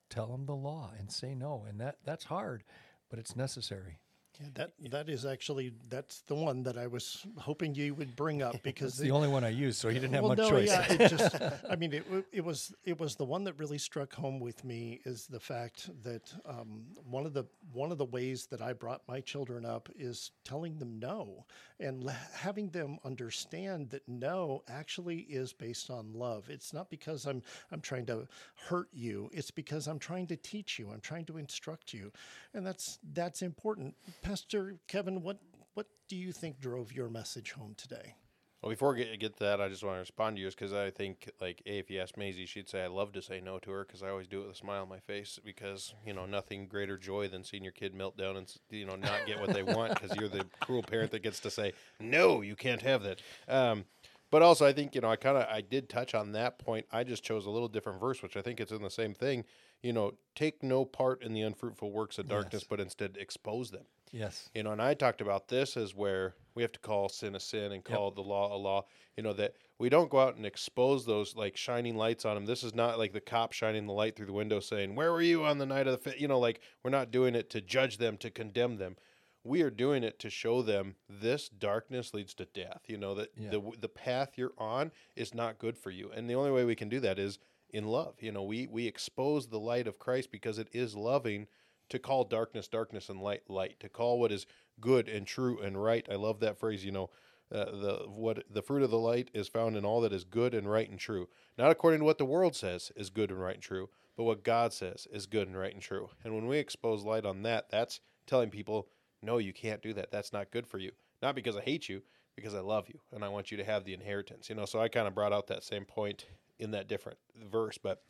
tell 0.09 0.27
them 0.27 0.45
the 0.45 0.55
law 0.55 0.91
and 0.97 1.11
say 1.11 1.35
no. 1.35 1.65
And 1.69 1.79
that, 1.79 1.97
that's 2.03 2.25
hard, 2.25 2.63
but 3.09 3.19
it's 3.19 3.35
necessary. 3.35 3.99
Yeah, 4.39 4.47
that 4.55 4.71
that 4.91 5.09
is 5.09 5.25
actually 5.25 5.73
that's 5.89 6.21
the 6.21 6.35
one 6.35 6.63
that 6.63 6.77
I 6.77 6.87
was 6.87 7.25
hoping 7.37 7.73
you 7.75 7.95
would 7.95 8.15
bring 8.15 8.41
up 8.41 8.55
because 8.63 8.93
It's 8.93 8.99
the 8.99 9.11
only 9.11 9.27
one 9.27 9.43
I 9.43 9.49
use, 9.49 9.77
so 9.77 9.89
he 9.89 9.95
didn't 9.95 10.13
have 10.13 10.23
well, 10.23 10.29
much 10.29 10.37
no, 10.39 10.49
choice. 10.49 10.67
yeah, 10.69 10.85
it 10.93 11.09
just 11.17 11.35
I 11.69 11.75
mean 11.75 11.93
it, 11.93 12.05
it 12.31 12.43
was 12.43 12.73
it 12.85 12.99
was 12.99 13.15
the 13.15 13.25
one 13.25 13.43
that 13.45 13.53
really 13.57 13.77
struck 13.77 14.13
home 14.13 14.39
with 14.39 14.63
me 14.63 15.01
is 15.05 15.27
the 15.27 15.39
fact 15.39 15.89
that 16.03 16.33
um, 16.45 16.83
one 17.09 17.25
of 17.25 17.33
the 17.33 17.45
one 17.73 17.91
of 17.91 17.97
the 17.97 18.05
ways 18.05 18.45
that 18.47 18.61
I 18.61 18.73
brought 18.73 19.01
my 19.07 19.21
children 19.21 19.65
up 19.65 19.89
is 19.97 20.31
telling 20.43 20.77
them 20.77 20.99
no 20.99 21.45
and 21.79 22.09
having 22.33 22.69
them 22.69 22.97
understand 23.05 23.89
that 23.91 24.07
no 24.07 24.63
actually 24.67 25.19
is 25.19 25.53
based 25.53 25.89
on 25.89 26.13
love. 26.13 26.49
It's 26.49 26.73
not 26.73 26.89
because 26.89 27.25
I'm 27.25 27.41
I'm 27.71 27.81
trying 27.81 28.05
to 28.07 28.27
hurt 28.55 28.89
you. 28.93 29.29
It's 29.33 29.51
because 29.51 29.87
I'm 29.87 29.99
trying 29.99 30.27
to 30.27 30.35
teach 30.35 30.79
you. 30.79 30.89
I'm 30.91 31.01
trying 31.01 31.25
to 31.25 31.37
instruct 31.37 31.93
you, 31.93 32.11
and 32.53 32.65
that's 32.65 32.99
that's 33.13 33.41
important. 33.41 33.95
Pastor 34.27 34.75
Kevin, 34.89 35.21
what 35.23 35.37
what 35.73 35.87
do 36.09 36.17
you 36.17 36.33
think 36.33 36.59
drove 36.59 36.91
your 36.91 37.09
message 37.09 37.53
home 37.53 37.75
today? 37.77 38.15
Well, 38.61 38.69
before 38.69 38.93
we 38.93 39.05
get, 39.05 39.17
get 39.21 39.37
to 39.37 39.43
that, 39.45 39.61
I 39.61 39.69
just 39.69 39.85
want 39.85 39.95
to 39.95 39.99
respond 39.99 40.35
to 40.35 40.41
yours 40.41 40.53
because 40.53 40.73
I 40.73 40.89
think, 40.89 41.29
like, 41.39 41.61
A, 41.65 41.79
if 41.79 41.89
you 41.89 42.01
ask 42.01 42.17
Maisie, 42.17 42.45
she'd 42.45 42.67
say, 42.67 42.83
I 42.83 42.87
love 42.87 43.13
to 43.13 43.21
say 43.21 43.39
no 43.39 43.57
to 43.59 43.71
her 43.71 43.85
because 43.85 44.03
I 44.03 44.09
always 44.09 44.27
do 44.27 44.41
it 44.41 44.47
with 44.47 44.55
a 44.55 44.57
smile 44.57 44.81
on 44.81 44.89
my 44.89 44.99
face 44.99 45.39
because, 45.45 45.93
you 46.05 46.13
know, 46.13 46.25
nothing 46.25 46.67
greater 46.67 46.97
joy 46.97 47.29
than 47.29 47.45
seeing 47.45 47.63
your 47.63 47.71
kid 47.71 47.93
melt 47.93 48.17
down 48.17 48.35
and, 48.35 48.53
you 48.69 48.85
know, 48.85 48.97
not 48.97 49.25
get 49.25 49.39
what 49.39 49.53
they 49.53 49.63
want 49.63 49.93
because 49.93 50.17
you're 50.17 50.27
the 50.27 50.45
cruel 50.59 50.83
parent 50.83 51.11
that 51.11 51.23
gets 51.23 51.39
to 51.39 51.49
say, 51.49 51.71
no, 52.01 52.41
you 52.41 52.57
can't 52.57 52.81
have 52.81 53.03
that. 53.03 53.21
Um, 53.47 53.85
But 54.29 54.41
also, 54.41 54.65
I 54.65 54.73
think 54.73 54.93
you 54.93 54.99
know, 54.99 55.09
I 55.09 55.15
kind 55.15 55.37
of 55.37 55.47
I 55.49 55.61
did 55.61 55.87
touch 55.87 56.13
on 56.13 56.33
that 56.33 56.59
point. 56.59 56.85
I 56.91 57.05
just 57.05 57.23
chose 57.23 57.45
a 57.45 57.49
little 57.49 57.69
different 57.69 58.01
verse, 58.01 58.21
which 58.21 58.35
I 58.35 58.41
think 58.41 58.59
it's 58.59 58.73
in 58.73 58.81
the 58.81 58.89
same 58.89 59.13
thing. 59.13 59.45
You 59.83 59.93
know, 59.93 60.13
take 60.35 60.63
no 60.63 60.85
part 60.85 61.21
in 61.23 61.33
the 61.33 61.41
unfruitful 61.41 61.91
works 61.91 62.17
of 62.17 62.27
darkness, 62.27 62.61
Yes. 62.63 62.67
but 62.69 62.79
instead 62.79 63.15
expose 63.19 63.71
them. 63.71 63.85
Yes. 64.11 64.49
You 64.55 64.63
know, 64.63 64.71
and 64.71 64.81
I 64.81 64.93
talked 64.93 65.21
about 65.21 65.49
this 65.49 65.75
as 65.77 65.93
where 65.93 66.35
we 66.55 66.61
have 66.63 66.71
to 66.71 66.79
call 66.79 67.09
sin 67.09 67.35
a 67.35 67.39
sin 67.39 67.71
and 67.73 67.83
call 67.83 68.09
the 68.11 68.21
law 68.21 68.55
a 68.55 68.57
law. 68.57 68.85
You 69.17 69.23
know, 69.23 69.33
that 69.33 69.55
we 69.79 69.89
don't 69.89 70.09
go 70.09 70.19
out 70.19 70.35
and 70.35 70.45
expose 70.45 71.05
those 71.05 71.35
like 71.35 71.57
shining 71.57 71.95
lights 71.97 72.23
on 72.25 72.35
them. 72.35 72.45
This 72.45 72.63
is 72.63 72.73
not 72.73 72.97
like 72.97 73.13
the 73.13 73.19
cop 73.21 73.51
shining 73.53 73.85
the 73.85 73.93
light 73.93 74.15
through 74.15 74.27
the 74.27 74.33
window 74.33 74.59
saying, 74.59 74.95
Where 74.95 75.11
were 75.11 75.21
you 75.21 75.43
on 75.43 75.57
the 75.57 75.65
night 75.65 75.87
of 75.87 76.01
the, 76.03 76.11
fi-? 76.11 76.17
you 76.17 76.27
know, 76.27 76.39
like 76.39 76.61
we're 76.83 76.89
not 76.91 77.11
doing 77.11 77.35
it 77.35 77.49
to 77.51 77.61
judge 77.61 77.97
them, 77.97 78.17
to 78.17 78.29
condemn 78.31 78.77
them. 78.77 78.95
We 79.43 79.61
are 79.61 79.69
doing 79.69 80.03
it 80.03 80.19
to 80.19 80.29
show 80.29 80.61
them 80.61 80.95
this 81.09 81.47
darkness 81.49 82.13
leads 82.13 82.33
to 82.35 82.45
death. 82.45 82.81
You 82.87 82.97
know, 82.97 83.13
that 83.15 83.29
Yeah. 83.37 83.49
the, 83.51 83.71
the 83.79 83.89
path 83.89 84.31
you're 84.37 84.53
on 84.57 84.91
is 85.15 85.33
not 85.33 85.59
good 85.59 85.77
for 85.77 85.89
you. 85.91 86.11
And 86.11 86.29
the 86.29 86.35
only 86.35 86.51
way 86.51 86.63
we 86.65 86.75
can 86.75 86.89
do 86.89 86.99
that 87.01 87.19
is 87.19 87.39
in 87.69 87.85
love. 87.85 88.15
You 88.21 88.31
know, 88.31 88.43
we, 88.43 88.67
we 88.67 88.87
expose 88.87 89.47
the 89.47 89.59
light 89.59 89.87
of 89.87 89.99
Christ 89.99 90.31
because 90.31 90.59
it 90.59 90.69
is 90.71 90.95
loving 90.95 91.47
to 91.89 91.99
call 91.99 92.23
darkness 92.23 92.67
darkness 92.67 93.09
and 93.09 93.21
light 93.21 93.43
light 93.47 93.79
to 93.79 93.89
call 93.89 94.19
what 94.19 94.31
is 94.31 94.45
good 94.79 95.07
and 95.07 95.25
true 95.25 95.59
and 95.59 95.81
right. 95.81 96.05
I 96.11 96.15
love 96.15 96.39
that 96.41 96.59
phrase 96.59 96.83
you 96.83 96.91
know 96.91 97.09
uh, 97.51 97.65
the 97.65 98.03
what 98.07 98.43
the 98.49 98.61
fruit 98.61 98.83
of 98.83 98.91
the 98.91 98.97
light 98.97 99.31
is 99.33 99.47
found 99.47 99.77
in 99.77 99.85
all 99.85 100.01
that 100.01 100.13
is 100.13 100.23
good 100.23 100.53
and 100.53 100.69
right 100.69 100.89
and 100.89 100.99
true. 100.99 101.29
Not 101.57 101.71
according 101.71 101.99
to 102.01 102.05
what 102.05 102.17
the 102.17 102.25
world 102.25 102.55
says 102.55 102.91
is 102.95 103.09
good 103.09 103.31
and 103.31 103.39
right 103.39 103.55
and 103.55 103.63
true 103.63 103.89
but 104.15 104.23
what 104.23 104.43
god 104.43 104.73
says 104.73 105.07
is 105.11 105.25
good 105.27 105.47
and 105.47 105.57
right 105.57 105.73
and 105.73 105.81
true. 105.81 106.09
And 106.23 106.35
when 106.35 106.47
we 106.47 106.57
expose 106.57 107.03
light 107.03 107.25
on 107.25 107.43
that 107.43 107.69
that's 107.69 107.99
telling 108.25 108.49
people 108.49 108.89
no 109.21 109.37
you 109.37 109.53
can't 109.53 109.81
do 109.81 109.93
that. 109.93 110.11
That's 110.11 110.33
not 110.33 110.51
good 110.51 110.67
for 110.67 110.77
you. 110.77 110.91
Not 111.21 111.35
because 111.35 111.55
i 111.55 111.61
hate 111.61 111.87
you 111.87 112.03
because 112.35 112.53
i 112.53 112.59
love 112.59 112.87
you 112.89 112.99
and 113.11 113.23
i 113.23 113.29
want 113.29 113.49
you 113.49 113.57
to 113.57 113.63
have 113.63 113.83
the 113.85 113.93
inheritance 113.93 114.49
you 114.49 114.55
know? 114.55 114.65
So 114.65 114.79
i 114.79 114.89
kind 114.89 115.07
of 115.07 115.15
brought 115.15 115.33
out 115.33 115.47
that 115.47 115.63
same 115.63 115.85
point 115.85 116.25
in 116.59 116.71
that 116.71 116.87
different 116.87 117.17
verse 117.49 117.77
but 117.77 118.01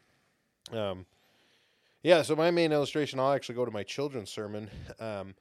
um 0.74 1.06
yeah, 2.04 2.22
so 2.22 2.36
my 2.36 2.52
main 2.52 2.72
illustration, 2.72 3.20
I'll 3.20 3.34
actually 3.34 3.56
go 3.56 3.66
to 3.66 3.72
my 3.72 3.84
children's 3.84 4.30
sermon. 4.30 4.70
Um, 5.00 5.36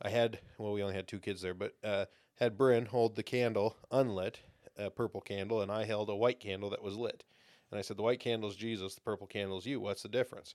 I 0.00 0.08
had, 0.08 0.38
well, 0.56 0.72
we 0.72 0.82
only 0.82 0.94
had 0.94 1.06
two 1.06 1.18
kids 1.18 1.42
there, 1.42 1.52
but 1.52 1.74
uh, 1.84 2.06
had 2.36 2.56
Bryn 2.56 2.86
hold 2.86 3.16
the 3.16 3.22
candle 3.22 3.76
unlit, 3.90 4.40
a 4.78 4.88
purple 4.88 5.20
candle, 5.20 5.60
and 5.60 5.70
I 5.70 5.84
held 5.84 6.08
a 6.08 6.16
white 6.16 6.40
candle 6.40 6.70
that 6.70 6.82
was 6.82 6.96
lit. 6.96 7.24
And 7.70 7.78
I 7.78 7.82
said, 7.82 7.98
The 7.98 8.02
white 8.02 8.20
candle 8.20 8.48
is 8.48 8.56
Jesus, 8.56 8.94
the 8.94 9.02
purple 9.02 9.26
candle 9.26 9.58
is 9.58 9.66
you. 9.66 9.78
What's 9.78 10.02
the 10.02 10.08
difference? 10.08 10.54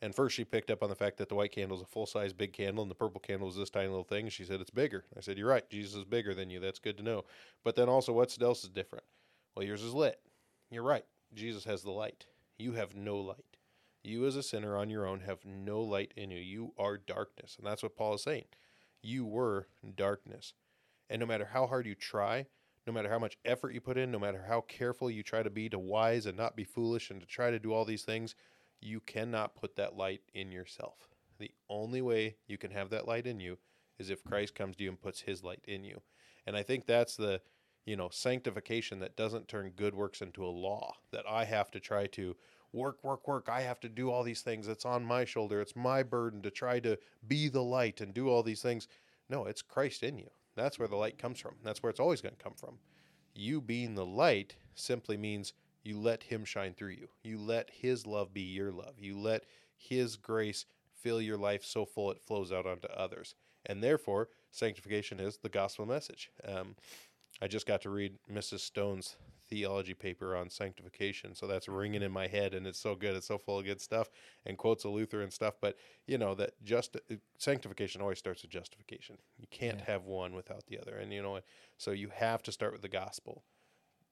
And 0.00 0.14
first 0.14 0.36
she 0.36 0.44
picked 0.44 0.70
up 0.70 0.82
on 0.82 0.90
the 0.90 0.94
fact 0.94 1.16
that 1.16 1.28
the 1.28 1.34
white 1.34 1.50
candle 1.50 1.76
is 1.76 1.82
a 1.82 1.86
full 1.86 2.06
size 2.06 2.32
big 2.32 2.52
candle 2.52 2.82
and 2.82 2.90
the 2.90 2.94
purple 2.94 3.20
candle 3.20 3.48
is 3.48 3.56
this 3.56 3.70
tiny 3.70 3.88
little 3.88 4.04
thing. 4.04 4.28
She 4.28 4.44
said, 4.44 4.60
It's 4.60 4.70
bigger. 4.70 5.04
I 5.16 5.20
said, 5.22 5.38
You're 5.38 5.48
right. 5.48 5.68
Jesus 5.68 5.96
is 5.96 6.04
bigger 6.04 6.34
than 6.34 6.50
you. 6.50 6.60
That's 6.60 6.78
good 6.78 6.98
to 6.98 7.02
know. 7.02 7.24
But 7.64 7.74
then 7.74 7.88
also, 7.88 8.12
what 8.12 8.36
else 8.40 8.62
is 8.62 8.70
different? 8.70 9.04
Well, 9.56 9.66
yours 9.66 9.82
is 9.82 9.92
lit. 9.92 10.20
You're 10.70 10.84
right. 10.84 11.04
Jesus 11.34 11.64
has 11.64 11.82
the 11.82 11.90
light. 11.90 12.26
You 12.58 12.72
have 12.72 12.94
no 12.94 13.18
light. 13.18 13.56
You, 14.02 14.26
as 14.26 14.36
a 14.36 14.42
sinner 14.42 14.76
on 14.76 14.90
your 14.90 15.06
own, 15.06 15.20
have 15.20 15.44
no 15.44 15.80
light 15.80 16.12
in 16.16 16.30
you. 16.30 16.38
You 16.38 16.72
are 16.78 16.98
darkness. 16.98 17.56
And 17.56 17.66
that's 17.66 17.82
what 17.82 17.96
Paul 17.96 18.14
is 18.14 18.22
saying. 18.22 18.44
You 19.02 19.24
were 19.24 19.68
darkness. 19.96 20.52
And 21.08 21.20
no 21.20 21.26
matter 21.26 21.46
how 21.52 21.66
hard 21.66 21.86
you 21.86 21.94
try, 21.94 22.46
no 22.86 22.92
matter 22.92 23.08
how 23.08 23.18
much 23.18 23.38
effort 23.44 23.72
you 23.72 23.80
put 23.80 23.96
in, 23.96 24.10
no 24.10 24.18
matter 24.18 24.44
how 24.46 24.60
careful 24.62 25.10
you 25.10 25.22
try 25.22 25.42
to 25.42 25.50
be 25.50 25.68
to 25.70 25.78
wise 25.78 26.26
and 26.26 26.36
not 26.36 26.56
be 26.56 26.64
foolish 26.64 27.10
and 27.10 27.20
to 27.20 27.26
try 27.26 27.50
to 27.50 27.58
do 27.58 27.72
all 27.72 27.84
these 27.84 28.02
things, 28.02 28.34
you 28.80 29.00
cannot 29.00 29.54
put 29.54 29.76
that 29.76 29.96
light 29.96 30.20
in 30.34 30.52
yourself. 30.52 31.08
The 31.38 31.52
only 31.70 32.02
way 32.02 32.36
you 32.46 32.58
can 32.58 32.70
have 32.70 32.90
that 32.90 33.08
light 33.08 33.26
in 33.26 33.40
you 33.40 33.58
is 33.98 34.10
if 34.10 34.22
Christ 34.22 34.54
comes 34.54 34.76
to 34.76 34.84
you 34.84 34.90
and 34.90 35.00
puts 35.00 35.22
his 35.22 35.42
light 35.42 35.64
in 35.66 35.84
you. 35.84 36.02
And 36.46 36.56
I 36.56 36.62
think 36.62 36.84
that's 36.84 37.16
the, 37.16 37.40
you 37.84 37.96
know, 37.96 38.08
sanctification 38.10 38.98
that 39.00 39.16
doesn't 39.16 39.48
turn 39.48 39.72
good 39.76 39.94
works 39.94 40.22
into 40.22 40.44
a 40.44 40.48
law 40.48 40.94
that 41.10 41.24
I 41.28 41.44
have 41.44 41.70
to 41.72 41.80
try 41.80 42.06
to 42.08 42.36
work, 42.72 43.02
work, 43.04 43.26
work. 43.28 43.48
I 43.48 43.60
have 43.60 43.80
to 43.80 43.88
do 43.88 44.10
all 44.10 44.22
these 44.22 44.42
things. 44.42 44.68
It's 44.68 44.84
on 44.84 45.04
my 45.04 45.24
shoulder. 45.24 45.60
It's 45.60 45.76
my 45.76 46.02
burden 46.02 46.42
to 46.42 46.50
try 46.50 46.80
to 46.80 46.98
be 47.28 47.48
the 47.48 47.62
light 47.62 48.00
and 48.00 48.12
do 48.12 48.28
all 48.28 48.42
these 48.42 48.62
things. 48.62 48.88
No, 49.28 49.46
it's 49.46 49.62
Christ 49.62 50.02
in 50.02 50.18
you. 50.18 50.30
That's 50.56 50.78
where 50.78 50.88
the 50.88 50.96
light 50.96 51.18
comes 51.18 51.40
from. 51.40 51.54
That's 51.62 51.82
where 51.82 51.90
it's 51.90 52.00
always 52.00 52.20
going 52.20 52.34
to 52.36 52.42
come 52.42 52.54
from. 52.54 52.78
You 53.34 53.60
being 53.60 53.94
the 53.94 54.06
light 54.06 54.56
simply 54.74 55.16
means 55.16 55.52
you 55.82 55.98
let 55.98 56.22
Him 56.22 56.44
shine 56.44 56.74
through 56.74 56.90
you. 56.90 57.08
You 57.22 57.38
let 57.38 57.70
His 57.70 58.06
love 58.06 58.32
be 58.32 58.42
your 58.42 58.72
love. 58.72 58.94
You 58.98 59.18
let 59.18 59.44
His 59.76 60.16
grace 60.16 60.66
fill 61.00 61.20
your 61.20 61.36
life 61.36 61.64
so 61.64 61.84
full 61.84 62.10
it 62.10 62.22
flows 62.26 62.52
out 62.52 62.66
onto 62.66 62.88
others. 62.88 63.34
And 63.66 63.82
therefore, 63.82 64.28
sanctification 64.50 65.20
is 65.20 65.38
the 65.38 65.48
gospel 65.48 65.86
message. 65.86 66.30
Um, 66.46 66.76
I 67.42 67.48
just 67.48 67.66
got 67.66 67.82
to 67.82 67.90
read 67.90 68.14
Mrs. 68.32 68.60
Stone's 68.60 69.16
theology 69.50 69.92
paper 69.92 70.34
on 70.36 70.48
sanctification, 70.48 71.34
so 71.34 71.46
that's 71.46 71.68
ringing 71.68 72.02
in 72.02 72.10
my 72.10 72.26
head, 72.26 72.54
and 72.54 72.66
it's 72.66 72.78
so 72.78 72.94
good. 72.94 73.14
It's 73.14 73.26
so 73.26 73.36
full 73.38 73.58
of 73.58 73.64
good 73.66 73.80
stuff 73.80 74.08
and 74.46 74.56
quotes 74.56 74.84
of 74.84 74.92
Luther 74.92 75.20
and 75.20 75.32
stuff. 75.32 75.54
But 75.60 75.76
you 76.06 76.16
know 76.16 76.34
that 76.36 76.52
just 76.64 76.96
sanctification 77.38 78.00
always 78.00 78.18
starts 78.18 78.42
with 78.42 78.50
justification. 78.50 79.18
You 79.38 79.46
can't 79.50 79.78
Yeah. 79.80 79.84
have 79.86 80.04
one 80.04 80.34
without 80.34 80.66
the 80.66 80.78
other, 80.78 80.96
and 80.96 81.12
you 81.12 81.22
know 81.22 81.40
so 81.76 81.90
you 81.90 82.08
have 82.08 82.42
to 82.44 82.52
start 82.52 82.72
with 82.72 82.82
the 82.82 82.88
gospel. 82.88 83.44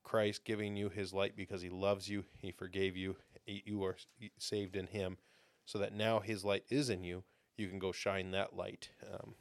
Christ 0.03 0.45
giving 0.45 0.77
you 0.77 0.89
His 0.89 1.13
light 1.15 1.37
because 1.37 1.63
He 1.63 1.71
loves 1.71 2.09
you, 2.09 2.25
He 2.41 2.51
forgave 2.51 2.97
you, 2.97 3.17
you 3.47 3.83
are 3.85 3.97
saved 4.37 4.77
in 4.77 4.89
Him, 4.89 5.17
so 5.65 5.79
that 5.79 5.95
now 5.95 6.19
His 6.21 6.45
light 6.45 6.65
is 6.69 6.91
in 6.91 7.05
you. 7.05 7.23
You 7.57 7.69
can 7.69 7.79
go 7.79 7.93
shine 7.93 8.33
that 8.33 8.55
light. 8.57 8.91
Um, 9.11 9.35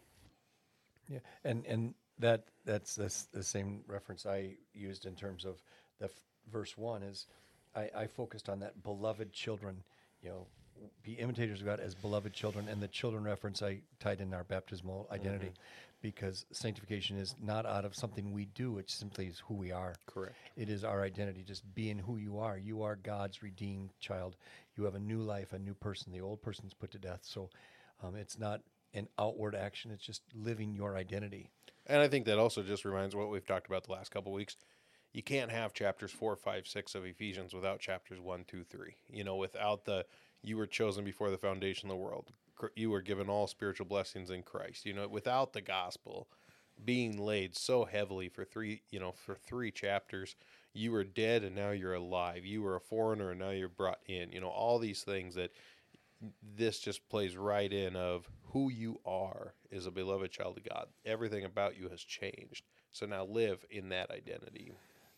Yeah, 1.10 1.20
and 1.44 1.66
and 1.66 1.96
that 2.22 2.46
that's 2.66 2.96
the, 2.96 3.06
s- 3.06 3.28
the 3.34 3.44
same 3.44 3.82
reference 3.88 4.26
I 4.26 4.56
used 4.74 5.06
in 5.06 5.16
terms 5.16 5.46
of 5.46 5.62
the 6.00 6.06
f- 6.06 6.12
verse 6.52 6.78
one 6.78 7.04
is 7.04 7.28
I, 7.76 7.90
I 7.96 8.08
focused 8.08 8.50
on 8.50 8.60
that 8.62 8.84
beloved 8.84 9.32
children, 9.34 9.84
you 10.22 10.30
know, 10.30 10.48
be 11.04 11.14
imitators 11.14 11.60
of 11.62 11.66
God 11.68 11.80
as 11.80 11.94
beloved 11.94 12.34
children, 12.34 12.68
and 12.68 12.82
the 12.82 12.88
children 12.88 13.24
reference 13.24 13.62
I 13.62 13.80
tied 14.00 14.22
in 14.22 14.34
our 14.34 14.44
baptismal 14.44 15.08
identity 15.12 15.52
because 16.02 16.46
sanctification 16.52 17.18
is 17.18 17.36
not 17.44 17.66
out 17.68 17.86
of 17.86 17.96
something 17.96 18.32
we 18.32 18.46
do; 18.46 18.80
it 18.80 18.90
simply 18.90 19.28
is 19.28 19.40
who 19.48 19.54
we 19.54 19.72
are. 19.72 19.94
Correct. 20.08 20.36
It 20.58 20.70
is 20.70 20.84
our 20.84 21.04
identity, 21.04 21.44
just 21.44 21.64
being 21.76 22.00
who 22.00 22.18
you 22.18 22.40
are. 22.40 22.58
You 22.58 22.82
are 22.82 22.96
God's 22.96 23.44
redeemed 23.44 23.92
child. 24.00 24.36
You 24.76 24.84
have 24.86 24.96
a 24.96 25.00
new 25.00 25.22
life, 25.22 25.54
a 25.54 25.60
new 25.60 25.76
person. 25.76 26.12
The 26.12 26.22
old 26.22 26.42
person's 26.42 26.74
put 26.74 26.92
to 26.92 27.00
death. 27.00 27.22
So 27.24 27.50
um, 28.04 28.16
it's 28.16 28.40
not 28.40 28.62
an 28.96 29.08
outward 29.20 29.54
action; 29.56 29.92
it's 29.92 30.06
just 30.06 30.24
living 30.34 30.74
your 30.74 30.98
identity. 30.98 31.52
And 31.92 32.02
I 32.02 32.08
think 32.08 32.26
that 32.28 32.40
also 32.40 32.64
just 32.64 32.86
reminds 32.86 33.18
what 33.18 33.30
we've 33.30 33.46
talked 33.46 33.68
about 33.68 33.84
the 33.84 33.92
last 33.92 34.12
couple 34.12 34.32
weeks. 34.32 34.56
You 35.12 35.22
can't 35.22 35.52
have 35.52 35.74
chapters 35.74 36.10
four, 36.10 36.38
five, 36.38 36.66
six 36.66 36.96
of 36.96 37.04
Ephesians 37.04 37.54
without 37.54 37.82
chapters 37.82 38.18
one, 38.18 38.46
two, 38.48 38.64
three. 38.64 38.96
You 39.10 39.26
know, 39.26 39.36
without 39.36 39.84
the 39.84 40.06
you 40.42 40.56
were 40.56 40.68
chosen 40.68 41.04
before 41.04 41.30
the 41.30 41.38
foundation 41.38 41.90
of 41.90 41.98
the 41.98 42.02
world. 42.02 42.30
You 42.78 42.92
were 42.92 43.02
given 43.02 43.30
all 43.30 43.46
spiritual 43.46 43.88
blessings 43.88 44.30
in 44.30 44.42
Christ. 44.42 44.86
You 44.86 44.94
know, 44.94 45.06
without 45.10 45.52
the 45.52 45.60
gospel 45.60 46.30
being 46.86 47.18
laid 47.18 47.58
so 47.58 47.84
heavily 47.84 48.30
for 48.30 48.46
three, 48.46 48.84
you 48.90 49.02
know, 49.02 49.12
for 49.12 49.36
three 49.36 49.70
chapters, 49.70 50.38
you 50.74 50.94
were 50.94 51.04
dead 51.04 51.44
and 51.44 51.54
now 51.58 51.72
you're 51.72 51.96
alive. 51.96 52.46
You 52.46 52.62
were 52.62 52.78
a 52.78 52.82
foreigner 52.82 53.32
and 53.32 53.40
now 53.42 53.50
you're 53.50 53.68
brought 53.68 54.00
in. 54.08 54.32
You 54.32 54.40
know, 54.40 54.48
all 54.48 54.80
these 54.80 55.04
things 55.04 55.36
that 55.36 55.52
this 56.56 56.80
just 56.80 57.08
plays 57.10 57.36
right 57.36 57.72
in 57.72 57.98
of 57.98 58.30
who 58.52 58.70
you 58.70 59.00
are 59.06 59.54
is 59.70 59.86
a 59.86 59.92
beloved 59.92 60.32
child 60.32 60.58
of 60.58 60.68
God. 60.68 60.88
Everything 61.06 61.46
about 61.46 61.78
you 61.78 61.90
has 61.90 62.02
changed. 62.02 62.66
So 62.92 63.06
now 63.06 63.26
live 63.26 63.66
in 63.70 63.90
that 63.90 64.12
identity. 64.12 64.74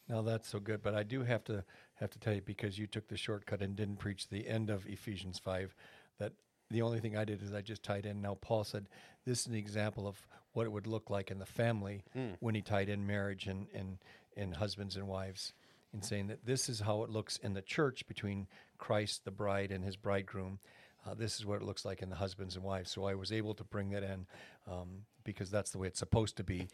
Now 0.07 0.21
that's 0.21 0.49
so 0.49 0.59
good, 0.59 0.83
but 0.83 0.93
I 0.93 1.03
do 1.03 1.23
have 1.23 1.43
to 1.45 1.63
have 1.95 2.11
to 2.11 2.19
tell 2.19 2.33
you 2.33 2.41
because 2.41 2.77
you 2.77 2.87
took 2.87 3.07
the 3.07 3.17
shortcut 3.17 3.61
and 3.61 3.75
didn't 3.75 3.99
preach 3.99 4.27
the 4.27 4.47
end 4.47 4.69
of 4.69 4.85
Ephesians 4.85 5.39
five. 5.39 5.73
That 6.19 6.33
the 6.69 6.81
only 6.81 6.99
thing 6.99 7.17
I 7.17 7.25
did 7.25 7.41
is 7.41 7.53
I 7.53 7.61
just 7.61 7.83
tied 7.83 8.05
in. 8.05 8.21
Now 8.21 8.37
Paul 8.41 8.63
said 8.63 8.87
this 9.25 9.41
is 9.41 9.47
an 9.47 9.55
example 9.55 10.07
of 10.07 10.27
what 10.51 10.65
it 10.65 10.71
would 10.71 10.87
look 10.87 11.09
like 11.09 11.31
in 11.31 11.39
the 11.39 11.45
family 11.45 12.03
hmm. 12.13 12.31
when 12.39 12.53
he 12.53 12.61
tied 12.61 12.89
in 12.89 13.07
marriage 13.07 13.47
and 13.47 13.67
and 13.73 13.97
and 14.35 14.55
husbands 14.55 14.97
and 14.97 15.07
wives, 15.07 15.53
in 15.93 16.01
saying 16.01 16.27
that 16.27 16.45
this 16.45 16.67
is 16.67 16.81
how 16.81 17.03
it 17.03 17.09
looks 17.09 17.37
in 17.37 17.53
the 17.53 17.61
church 17.61 18.05
between 18.07 18.47
Christ, 18.77 19.23
the 19.25 19.31
bride, 19.31 19.71
and 19.71 19.83
his 19.83 19.95
bridegroom. 19.95 20.59
Uh, 21.05 21.13
this 21.13 21.39
is 21.39 21.45
what 21.45 21.61
it 21.61 21.63
looks 21.63 21.83
like 21.85 22.01
in 22.01 22.09
the 22.09 22.15
husbands 22.15 22.55
and 22.55 22.63
wives. 22.63 22.91
So 22.91 23.05
I 23.05 23.15
was 23.15 23.31
able 23.31 23.53
to 23.55 23.63
bring 23.63 23.89
that 23.89 24.03
in 24.03 24.25
um, 24.71 25.05
because 25.23 25.49
that's 25.49 25.71
the 25.71 25.77
way 25.77 25.87
it's 25.87 25.99
supposed 25.99 26.37
to 26.37 26.43
be. 26.43 26.67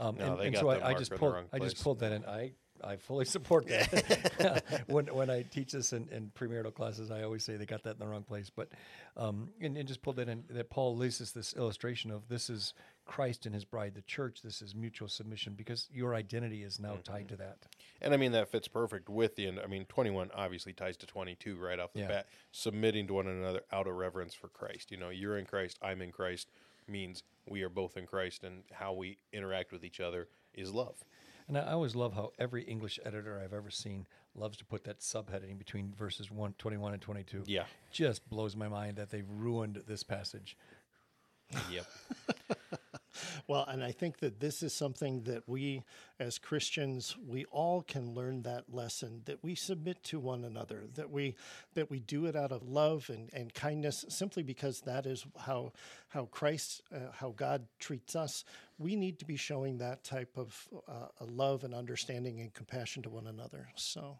um, 0.00 0.16
No, 0.16 0.36
and 0.36 0.40
and 0.40 0.56
so 0.56 0.68
I, 0.68 0.90
I 0.90 0.94
just 0.94 1.14
pulled 1.14 1.36
I 1.52 1.58
just 1.58 1.82
pulled 1.82 2.00
that 2.00 2.12
in. 2.12 2.24
I 2.24 2.52
I 2.82 2.96
fully 2.96 3.24
support 3.24 3.66
that. 3.68 4.64
when 4.86 5.06
when 5.06 5.30
I 5.30 5.42
teach 5.42 5.72
this 5.72 5.92
in, 5.92 6.08
in 6.10 6.30
premarital 6.38 6.74
classes, 6.74 7.10
I 7.10 7.22
always 7.22 7.44
say 7.44 7.56
they 7.56 7.66
got 7.66 7.82
that 7.84 7.94
in 7.94 7.98
the 7.98 8.06
wrong 8.06 8.22
place. 8.22 8.50
But 8.54 8.68
um, 9.16 9.50
and, 9.60 9.76
and 9.76 9.88
just 9.88 10.02
pulled 10.02 10.16
that 10.16 10.28
in. 10.28 10.44
That 10.50 10.70
Paul 10.70 11.00
us 11.02 11.30
this 11.30 11.54
illustration 11.54 12.10
of 12.10 12.28
this 12.28 12.50
is 12.50 12.74
Christ 13.08 13.44
and 13.46 13.54
His 13.54 13.64
bride, 13.64 13.94
the 13.94 14.02
church. 14.02 14.42
This 14.42 14.62
is 14.62 14.74
mutual 14.76 15.08
submission 15.08 15.54
because 15.56 15.88
your 15.92 16.14
identity 16.14 16.62
is 16.62 16.78
now 16.78 16.98
tied 17.02 17.22
Mm-hmm. 17.26 17.28
to 17.28 17.36
that. 17.38 17.56
And 18.00 18.14
I 18.14 18.16
mean, 18.16 18.30
that 18.32 18.48
fits 18.52 18.68
perfect 18.68 19.08
with 19.08 19.34
the 19.34 19.48
end. 19.48 19.58
I 19.58 19.66
mean, 19.66 19.84
21 19.86 20.30
obviously 20.34 20.72
ties 20.72 20.96
to 20.98 21.06
22 21.06 21.56
right 21.56 21.80
off 21.80 21.92
the 21.92 22.00
Yeah. 22.00 22.08
bat. 22.08 22.26
Submitting 22.52 23.08
to 23.08 23.14
one 23.14 23.26
another 23.26 23.62
out 23.72 23.88
of 23.88 23.94
reverence 23.96 24.34
for 24.34 24.48
Christ. 24.48 24.92
You 24.92 24.98
know, 24.98 25.08
you're 25.08 25.36
in 25.38 25.46
Christ, 25.46 25.78
I'm 25.82 26.00
in 26.02 26.12
Christ 26.12 26.50
means 26.86 27.22
we 27.46 27.62
are 27.62 27.68
both 27.68 27.96
in 27.98 28.06
Christ, 28.06 28.44
and 28.44 28.62
how 28.72 28.92
we 28.94 29.18
interact 29.32 29.72
with 29.72 29.84
each 29.84 30.00
other 30.00 30.28
is 30.54 30.72
love. 30.72 30.94
And 31.48 31.58
I 31.58 31.62
I 31.62 31.72
always 31.72 31.94
love 31.96 32.12
how 32.14 32.32
every 32.38 32.62
English 32.64 32.98
editor 33.04 33.40
I've 33.42 33.52
ever 33.52 33.70
seen 33.70 34.06
loves 34.34 34.56
to 34.58 34.64
put 34.64 34.84
that 34.84 35.00
subheading 35.00 35.58
between 35.58 35.92
verses 35.98 36.30
1, 36.30 36.54
21 36.58 36.92
and 36.94 37.02
22. 37.02 37.42
Yeah. 37.46 37.64
Just 37.90 38.28
blows 38.30 38.54
my 38.56 38.68
mind 38.68 38.96
that 38.96 39.10
they've 39.10 39.28
ruined 39.28 39.82
this 39.86 40.02
passage. 40.02 40.56
Yep. 41.70 41.86
Well, 43.48 43.64
and 43.66 43.82
I 43.82 43.92
think 43.92 44.18
that 44.18 44.40
this 44.40 44.62
is 44.62 44.74
something 44.74 45.22
that 45.22 45.48
we 45.48 45.82
as 46.20 46.38
Christians, 46.38 47.16
we 47.26 47.46
all 47.46 47.80
can 47.80 48.12
learn 48.12 48.42
that 48.42 48.64
lesson 48.70 49.22
that 49.24 49.42
we 49.42 49.54
submit 49.54 50.02
to 50.04 50.20
one 50.20 50.44
another, 50.44 50.84
that 50.96 51.10
we 51.10 51.34
that 51.72 51.90
we 51.90 52.00
do 52.00 52.26
it 52.26 52.36
out 52.36 52.52
of 52.52 52.68
love 52.68 53.08
and, 53.08 53.30
and 53.32 53.54
kindness 53.54 54.04
simply 54.10 54.42
because 54.42 54.82
that 54.82 55.06
is 55.06 55.24
how 55.38 55.72
how 56.08 56.26
Christ 56.26 56.82
uh, 56.94 57.10
how 57.12 57.30
God 57.30 57.66
treats 57.78 58.14
us. 58.14 58.44
We 58.78 58.96
need 58.96 59.18
to 59.20 59.24
be 59.24 59.36
showing 59.36 59.78
that 59.78 60.04
type 60.04 60.36
of 60.36 60.68
uh, 60.86 61.06
love 61.26 61.64
and 61.64 61.74
understanding 61.74 62.40
and 62.40 62.52
compassion 62.52 63.02
to 63.04 63.08
one 63.08 63.26
another. 63.26 63.68
So, 63.76 64.18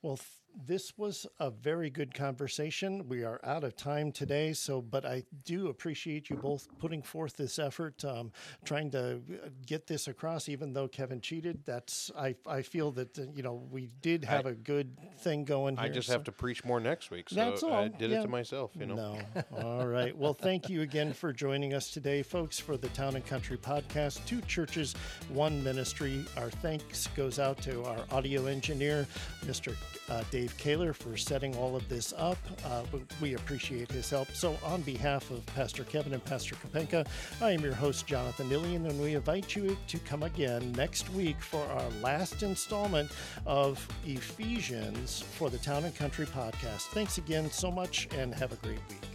well, 0.00 0.20
this 0.66 0.96
was 0.96 1.26
a 1.40 1.50
very 1.50 1.90
good 1.90 2.14
conversation. 2.14 3.08
We 3.08 3.24
are 3.24 3.40
out 3.44 3.64
of 3.64 3.76
time 3.76 4.12
today, 4.12 4.52
so 4.52 4.80
but 4.80 5.04
I 5.04 5.24
do 5.44 5.68
appreciate 5.68 6.30
you 6.30 6.36
both 6.36 6.68
putting 6.78 7.02
forth 7.02 7.36
this 7.36 7.58
effort, 7.58 8.04
um, 8.04 8.30
trying 8.64 8.90
to 8.92 9.16
uh, 9.16 9.48
get 9.66 9.86
this 9.86 10.06
across. 10.08 10.48
Even 10.48 10.72
though 10.72 10.86
Kevin 10.88 11.20
cheated, 11.20 11.64
that's 11.64 12.10
I 12.16 12.36
I 12.46 12.62
feel 12.62 12.92
that 12.92 13.18
uh, 13.18 13.22
you 13.34 13.42
know 13.42 13.62
we 13.70 13.88
did 14.00 14.24
have 14.24 14.46
I- 14.46 14.50
a 14.50 14.54
good 14.54 14.96
thing 15.18 15.44
going 15.44 15.76
here. 15.76 15.86
I 15.86 15.88
just 15.88 16.06
so- 16.08 16.12
have 16.14 16.24
to 16.24 16.32
preach 16.32 16.64
more 16.64 16.80
next 16.80 17.10
week. 17.10 17.30
So 17.30 17.36
That's 17.36 17.62
I 17.64 17.88
did 17.88 18.10
yeah. 18.10 18.20
it 18.20 18.22
to 18.22 18.28
myself, 18.28 18.70
you 18.74 18.86
know. 18.86 18.94
No. 18.94 19.18
All 19.62 19.86
right. 19.86 20.16
Well, 20.16 20.34
thank 20.34 20.68
you 20.68 20.82
again 20.82 21.12
for 21.12 21.32
joining 21.32 21.74
us 21.74 21.90
today, 21.90 22.22
folks, 22.22 22.58
for 22.58 22.76
the 22.76 22.88
Town 22.88 23.16
and 23.16 23.26
Country 23.26 23.56
podcast. 23.56 24.24
Two 24.26 24.40
churches, 24.42 24.94
one 25.28 25.62
ministry. 25.64 26.24
Our 26.36 26.50
thanks 26.50 27.08
goes 27.08 27.38
out 27.38 27.60
to 27.62 27.84
our 27.84 28.04
audio 28.10 28.46
engineer, 28.46 29.06
Mr. 29.44 29.74
Uh, 30.08 30.22
Dave 30.30 30.43
Kaler, 30.58 30.92
for 30.92 31.16
setting 31.16 31.56
all 31.56 31.76
of 31.76 31.88
this 31.88 32.12
up. 32.16 32.38
Uh, 32.64 32.82
we- 33.20 33.34
appreciate 33.34 33.90
his 33.90 34.08
help. 34.10 34.28
So, 34.32 34.56
on 34.64 34.82
behalf 34.82 35.30
of 35.30 35.44
Pastor 35.46 35.84
Kevin 35.84 36.12
and 36.12 36.24
Pastor 36.24 36.54
Kapenka, 36.54 37.06
I 37.40 37.50
am 37.50 37.60
your 37.60 37.74
host, 37.74 38.06
Jonathan 38.06 38.50
Ilian, 38.50 38.86
and 38.86 39.00
we 39.00 39.14
invite 39.14 39.54
you 39.56 39.76
to 39.88 39.98
come 39.98 40.22
again 40.22 40.72
next 40.72 41.10
week 41.10 41.40
for 41.40 41.62
our 41.66 41.90
last 42.02 42.42
installment 42.42 43.10
of 43.46 43.86
Ephesians 44.06 45.22
for 45.36 45.50
the 45.50 45.58
Town 45.58 45.84
and 45.84 45.94
Country 45.94 46.26
podcast. 46.26 46.82
Thanks 46.92 47.18
again 47.18 47.50
so 47.50 47.70
much, 47.70 48.08
and 48.16 48.34
have 48.34 48.52
a 48.52 48.56
great 48.56 48.80
week. 48.88 49.13